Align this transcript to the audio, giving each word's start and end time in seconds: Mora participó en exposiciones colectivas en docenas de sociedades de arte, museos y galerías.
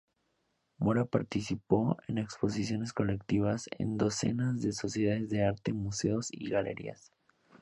Mora 0.79 1.05
participó 1.05 1.95
en 2.07 2.17
exposiciones 2.17 2.91
colectivas 2.91 3.69
en 3.77 3.99
docenas 3.99 4.59
de 4.63 4.71
sociedades 4.73 5.29
de 5.29 5.45
arte, 5.45 5.73
museos 5.73 6.29
y 6.31 6.49
galerías. 6.49 7.11